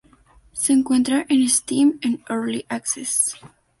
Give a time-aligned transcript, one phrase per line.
[0.51, 3.35] Se encuentra en Steam en early access.